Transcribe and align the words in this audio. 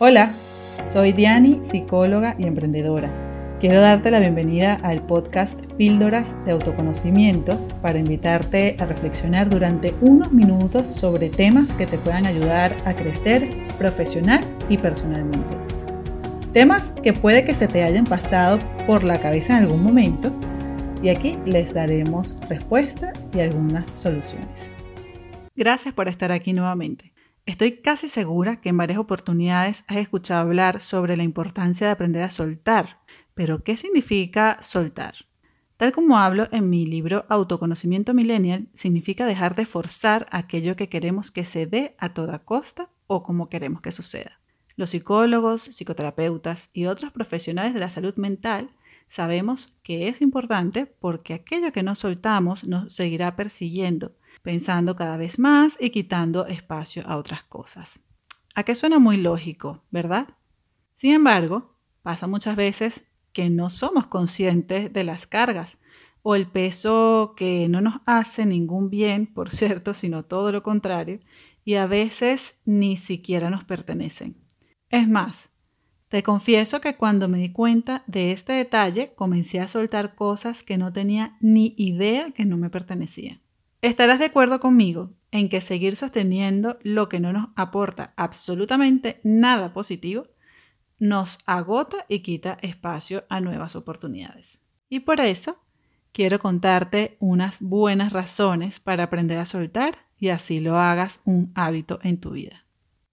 Hola, 0.00 0.32
soy 0.86 1.10
Diani, 1.10 1.60
psicóloga 1.64 2.36
y 2.38 2.44
emprendedora. 2.44 3.10
Quiero 3.58 3.80
darte 3.80 4.12
la 4.12 4.20
bienvenida 4.20 4.74
al 4.84 5.04
podcast 5.04 5.58
Píldoras 5.76 6.28
de 6.44 6.52
Autoconocimiento 6.52 7.58
para 7.82 7.98
invitarte 7.98 8.76
a 8.78 8.86
reflexionar 8.86 9.50
durante 9.50 9.92
unos 10.00 10.30
minutos 10.30 10.86
sobre 10.94 11.30
temas 11.30 11.66
que 11.72 11.86
te 11.86 11.98
puedan 11.98 12.26
ayudar 12.26 12.76
a 12.84 12.94
crecer 12.94 13.48
profesional 13.76 14.38
y 14.68 14.78
personalmente. 14.78 15.56
Temas 16.52 16.92
que 17.02 17.12
puede 17.12 17.44
que 17.44 17.56
se 17.56 17.66
te 17.66 17.82
hayan 17.82 18.04
pasado 18.04 18.60
por 18.86 19.02
la 19.02 19.20
cabeza 19.20 19.58
en 19.58 19.64
algún 19.64 19.82
momento 19.82 20.30
y 21.02 21.08
aquí 21.08 21.36
les 21.44 21.74
daremos 21.74 22.36
respuesta 22.48 23.12
y 23.34 23.40
algunas 23.40 23.84
soluciones. 23.98 24.70
Gracias 25.56 25.92
por 25.92 26.06
estar 26.06 26.30
aquí 26.30 26.52
nuevamente. 26.52 27.10
Estoy 27.48 27.78
casi 27.78 28.10
segura 28.10 28.60
que 28.60 28.68
en 28.68 28.76
varias 28.76 28.98
oportunidades 28.98 29.82
has 29.86 29.96
escuchado 29.96 30.42
hablar 30.42 30.82
sobre 30.82 31.16
la 31.16 31.22
importancia 31.22 31.86
de 31.86 31.94
aprender 31.94 32.22
a 32.22 32.30
soltar, 32.30 32.98
pero 33.32 33.64
¿qué 33.64 33.78
significa 33.78 34.58
soltar? 34.60 35.14
Tal 35.78 35.92
como 35.92 36.18
hablo 36.18 36.48
en 36.52 36.68
mi 36.68 36.84
libro 36.84 37.24
Autoconocimiento 37.30 38.12
Millennial, 38.12 38.68
significa 38.74 39.24
dejar 39.24 39.54
de 39.54 39.64
forzar 39.64 40.26
aquello 40.30 40.76
que 40.76 40.90
queremos 40.90 41.30
que 41.30 41.46
se 41.46 41.64
dé 41.64 41.94
a 41.96 42.12
toda 42.12 42.40
costa 42.40 42.90
o 43.06 43.22
como 43.22 43.48
queremos 43.48 43.80
que 43.80 43.92
suceda. 43.92 44.40
Los 44.76 44.90
psicólogos, 44.90 45.70
psicoterapeutas 45.74 46.68
y 46.74 46.84
otros 46.84 47.12
profesionales 47.12 47.72
de 47.72 47.80
la 47.80 47.88
salud 47.88 48.14
mental 48.16 48.72
sabemos 49.08 49.74
que 49.82 50.08
es 50.08 50.20
importante 50.20 50.84
porque 50.84 51.32
aquello 51.32 51.72
que 51.72 51.82
no 51.82 51.94
soltamos 51.94 52.68
nos 52.68 52.92
seguirá 52.92 53.36
persiguiendo 53.36 54.12
pensando 54.48 54.96
cada 54.96 55.18
vez 55.18 55.38
más 55.38 55.76
y 55.78 55.90
quitando 55.90 56.46
espacio 56.46 57.06
a 57.06 57.18
otras 57.18 57.42
cosas. 57.42 58.00
¿A 58.54 58.62
qué 58.62 58.74
suena 58.74 58.98
muy 58.98 59.18
lógico, 59.18 59.82
verdad? 59.90 60.28
Sin 60.96 61.12
embargo, 61.12 61.74
pasa 62.02 62.26
muchas 62.26 62.56
veces 62.56 63.04
que 63.34 63.50
no 63.50 63.68
somos 63.68 64.06
conscientes 64.06 64.90
de 64.90 65.04
las 65.04 65.26
cargas 65.26 65.76
o 66.22 66.34
el 66.34 66.46
peso 66.46 67.34
que 67.36 67.68
no 67.68 67.82
nos 67.82 67.96
hace 68.06 68.46
ningún 68.46 68.88
bien, 68.88 69.26
por 69.26 69.50
cierto, 69.58 69.92
sino 69.92 70.22
todo 70.22 70.50
lo 70.50 70.62
contrario, 70.62 71.20
y 71.62 71.74
a 71.74 71.86
veces 71.86 72.58
ni 72.64 72.96
siquiera 72.96 73.50
nos 73.50 73.64
pertenecen. 73.64 74.34
Es 74.88 75.06
más, 75.06 75.36
te 76.08 76.22
confieso 76.22 76.80
que 76.80 76.96
cuando 76.96 77.28
me 77.28 77.36
di 77.36 77.52
cuenta 77.52 78.02
de 78.06 78.32
este 78.32 78.54
detalle, 78.54 79.12
comencé 79.14 79.60
a 79.60 79.68
soltar 79.68 80.14
cosas 80.14 80.64
que 80.64 80.78
no 80.78 80.90
tenía 80.90 81.36
ni 81.42 81.74
idea 81.76 82.30
que 82.30 82.46
no 82.46 82.56
me 82.56 82.70
pertenecían. 82.70 83.42
Estarás 83.80 84.18
de 84.18 84.26
acuerdo 84.26 84.58
conmigo 84.58 85.12
en 85.30 85.48
que 85.48 85.60
seguir 85.60 85.96
sosteniendo 85.96 86.78
lo 86.82 87.08
que 87.08 87.20
no 87.20 87.32
nos 87.32 87.48
aporta 87.54 88.12
absolutamente 88.16 89.20
nada 89.22 89.72
positivo 89.72 90.26
nos 90.98 91.38
agota 91.46 92.04
y 92.08 92.20
quita 92.20 92.58
espacio 92.60 93.24
a 93.28 93.40
nuevas 93.40 93.76
oportunidades. 93.76 94.58
Y 94.88 95.00
por 95.00 95.20
eso 95.20 95.58
quiero 96.12 96.40
contarte 96.40 97.16
unas 97.20 97.60
buenas 97.60 98.12
razones 98.12 98.80
para 98.80 99.04
aprender 99.04 99.38
a 99.38 99.46
soltar 99.46 99.98
y 100.18 100.30
así 100.30 100.58
lo 100.58 100.76
hagas 100.76 101.20
un 101.24 101.52
hábito 101.54 102.00
en 102.02 102.18
tu 102.18 102.32
vida. 102.32 102.64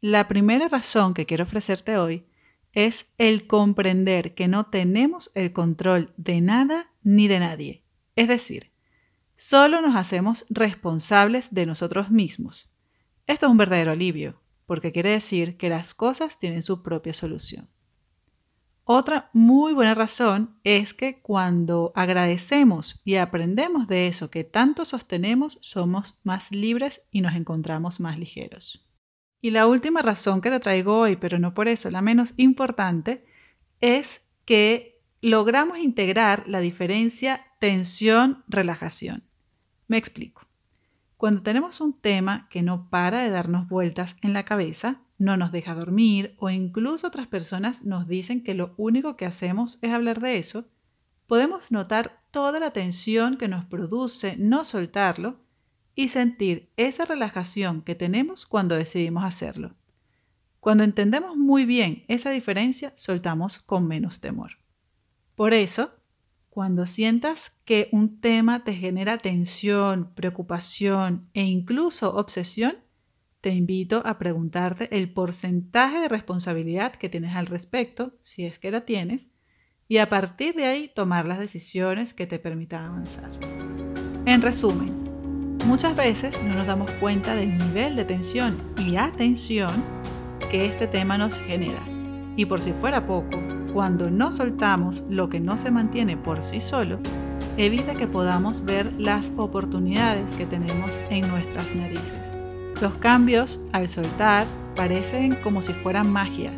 La 0.00 0.28
primera 0.28 0.68
razón 0.68 1.12
que 1.12 1.26
quiero 1.26 1.44
ofrecerte 1.44 1.98
hoy 1.98 2.24
es 2.72 3.10
el 3.18 3.46
comprender 3.46 4.34
que 4.34 4.48
no 4.48 4.66
tenemos 4.66 5.30
el 5.34 5.52
control 5.52 6.12
de 6.16 6.40
nada 6.40 6.90
ni 7.02 7.28
de 7.28 7.40
nadie. 7.40 7.82
Es 8.14 8.28
decir, 8.28 8.70
Solo 9.36 9.82
nos 9.82 9.96
hacemos 9.96 10.46
responsables 10.48 11.52
de 11.52 11.66
nosotros 11.66 12.10
mismos. 12.10 12.70
Esto 13.26 13.46
es 13.46 13.50
un 13.50 13.58
verdadero 13.58 13.92
alivio, 13.92 14.40
porque 14.66 14.92
quiere 14.92 15.10
decir 15.10 15.56
que 15.56 15.68
las 15.68 15.94
cosas 15.94 16.38
tienen 16.38 16.62
su 16.62 16.82
propia 16.82 17.12
solución. 17.12 17.68
Otra 18.84 19.30
muy 19.32 19.72
buena 19.72 19.94
razón 19.94 20.60
es 20.62 20.94
que 20.94 21.20
cuando 21.20 21.92
agradecemos 21.96 23.02
y 23.04 23.16
aprendemos 23.16 23.88
de 23.88 24.06
eso 24.06 24.30
que 24.30 24.44
tanto 24.44 24.84
sostenemos, 24.84 25.58
somos 25.60 26.20
más 26.22 26.52
libres 26.52 27.02
y 27.10 27.20
nos 27.20 27.34
encontramos 27.34 27.98
más 27.98 28.16
ligeros. 28.16 28.86
Y 29.40 29.50
la 29.50 29.66
última 29.66 30.02
razón 30.02 30.40
que 30.40 30.50
te 30.50 30.60
traigo 30.60 31.00
hoy, 31.00 31.16
pero 31.16 31.38
no 31.38 31.52
por 31.52 31.66
eso 31.66 31.90
la 31.90 32.00
menos 32.00 32.32
importante, 32.36 33.26
es 33.80 34.22
que 34.44 34.95
logramos 35.26 35.78
integrar 35.78 36.44
la 36.46 36.60
diferencia 36.60 37.46
tensión-relajación. 37.58 39.24
Me 39.88 39.96
explico. 39.96 40.46
Cuando 41.16 41.42
tenemos 41.42 41.80
un 41.80 42.00
tema 42.00 42.46
que 42.48 42.62
no 42.62 42.88
para 42.90 43.22
de 43.22 43.30
darnos 43.30 43.68
vueltas 43.68 44.14
en 44.22 44.34
la 44.34 44.44
cabeza, 44.44 45.00
no 45.18 45.36
nos 45.36 45.50
deja 45.50 45.74
dormir 45.74 46.36
o 46.38 46.48
incluso 46.48 47.08
otras 47.08 47.26
personas 47.26 47.82
nos 47.82 48.06
dicen 48.06 48.44
que 48.44 48.54
lo 48.54 48.72
único 48.76 49.16
que 49.16 49.26
hacemos 49.26 49.80
es 49.82 49.90
hablar 49.90 50.20
de 50.20 50.38
eso, 50.38 50.68
podemos 51.26 51.72
notar 51.72 52.20
toda 52.30 52.60
la 52.60 52.70
tensión 52.70 53.36
que 53.36 53.48
nos 53.48 53.64
produce 53.64 54.36
no 54.36 54.64
soltarlo 54.64 55.40
y 55.96 56.10
sentir 56.10 56.68
esa 56.76 57.04
relajación 57.04 57.82
que 57.82 57.96
tenemos 57.96 58.46
cuando 58.46 58.76
decidimos 58.76 59.24
hacerlo. 59.24 59.74
Cuando 60.60 60.84
entendemos 60.84 61.36
muy 61.36 61.64
bien 61.64 62.04
esa 62.06 62.30
diferencia, 62.30 62.92
soltamos 62.94 63.58
con 63.58 63.88
menos 63.88 64.20
temor. 64.20 64.58
Por 65.36 65.52
eso, 65.52 65.90
cuando 66.48 66.86
sientas 66.86 67.52
que 67.66 67.88
un 67.92 68.20
tema 68.22 68.64
te 68.64 68.72
genera 68.72 69.18
tensión, 69.18 70.14
preocupación 70.14 71.28
e 71.34 71.42
incluso 71.42 72.14
obsesión, 72.14 72.78
te 73.42 73.50
invito 73.50 74.02
a 74.06 74.18
preguntarte 74.18 74.88
el 74.96 75.12
porcentaje 75.12 76.00
de 76.00 76.08
responsabilidad 76.08 76.94
que 76.94 77.10
tienes 77.10 77.36
al 77.36 77.46
respecto, 77.46 78.14
si 78.22 78.46
es 78.46 78.58
que 78.58 78.70
la 78.70 78.86
tienes, 78.86 79.26
y 79.88 79.98
a 79.98 80.08
partir 80.08 80.54
de 80.54 80.64
ahí 80.64 80.90
tomar 80.92 81.26
las 81.26 81.38
decisiones 81.38 82.14
que 82.14 82.26
te 82.26 82.38
permitan 82.38 82.86
avanzar. 82.86 83.30
En 84.24 84.40
resumen, 84.40 85.58
muchas 85.66 85.94
veces 85.94 86.34
no 86.42 86.54
nos 86.54 86.66
damos 86.66 86.90
cuenta 86.92 87.36
del 87.36 87.58
nivel 87.58 87.94
de 87.94 88.06
tensión 88.06 88.56
y 88.78 88.96
atención 88.96 89.84
que 90.50 90.64
este 90.64 90.86
tema 90.86 91.18
nos 91.18 91.34
genera. 91.40 91.82
Y 92.36 92.46
por 92.46 92.62
si 92.62 92.72
fuera 92.72 93.06
poco, 93.06 93.38
cuando 93.76 94.08
no 94.10 94.32
soltamos 94.32 95.04
lo 95.10 95.28
que 95.28 95.38
no 95.38 95.58
se 95.58 95.70
mantiene 95.70 96.16
por 96.16 96.42
sí 96.42 96.62
solo, 96.62 96.98
evita 97.58 97.92
que 97.92 98.06
podamos 98.06 98.64
ver 98.64 98.90
las 98.96 99.30
oportunidades 99.36 100.24
que 100.36 100.46
tenemos 100.46 100.90
en 101.10 101.28
nuestras 101.28 101.66
narices. 101.76 102.80
Los 102.80 102.94
cambios 102.94 103.60
al 103.72 103.90
soltar 103.90 104.46
parecen 104.74 105.36
como 105.42 105.60
si 105.60 105.74
fueran 105.74 106.10
magia, 106.10 106.52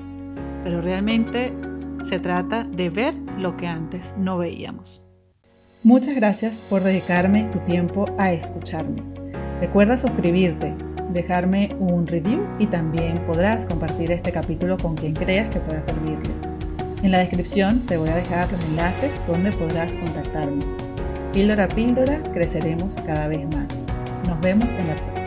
pero 0.62 0.80
realmente 0.80 1.52
se 2.08 2.20
trata 2.20 2.62
de 2.62 2.88
ver 2.88 3.14
lo 3.36 3.56
que 3.56 3.66
antes 3.66 4.04
no 4.16 4.38
veíamos. 4.38 5.02
Muchas 5.82 6.14
gracias 6.14 6.60
por 6.70 6.84
dedicarme 6.84 7.48
tu 7.52 7.58
tiempo 7.64 8.06
a 8.16 8.30
escucharme. 8.30 9.02
Recuerda 9.60 9.98
suscribirte, 9.98 10.72
dejarme 11.12 11.74
un 11.80 12.06
review 12.06 12.46
y 12.60 12.68
también 12.68 13.18
podrás 13.26 13.66
compartir 13.66 14.12
este 14.12 14.30
capítulo 14.30 14.76
con 14.76 14.94
quien 14.94 15.14
creas 15.14 15.52
que 15.52 15.58
pueda 15.58 15.82
servirle. 15.82 16.47
En 17.02 17.12
la 17.12 17.20
descripción 17.20 17.80
te 17.86 17.96
voy 17.96 18.08
a 18.08 18.16
dejar 18.16 18.50
los 18.50 18.62
enlaces 18.64 19.12
donde 19.28 19.52
podrás 19.52 19.92
contactarme. 19.92 20.64
Píldora 21.32 21.64
a 21.64 21.68
píldora 21.68 22.20
creceremos 22.32 22.94
cada 23.06 23.28
vez 23.28 23.46
más. 23.54 23.66
Nos 24.26 24.40
vemos 24.40 24.68
en 24.70 24.88
la 24.88 24.96
próxima. 24.96 25.17